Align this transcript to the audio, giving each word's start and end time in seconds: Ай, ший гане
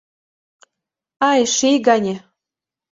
Ай, 1.29 1.41
ший 1.55 1.75
гане 1.87 2.15